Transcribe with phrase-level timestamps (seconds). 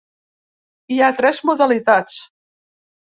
[0.95, 2.17] Hi ha tres modalitats: